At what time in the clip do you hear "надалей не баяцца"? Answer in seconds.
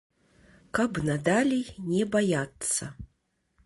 1.09-2.83